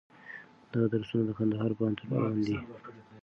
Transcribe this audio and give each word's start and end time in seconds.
دا 0.73 0.81
درسونه 0.93 1.23
د 1.25 1.31
کندهار 1.39 1.71
پوهنتون 1.77 2.09
اړوند 2.15 2.43
دي. 2.47 2.57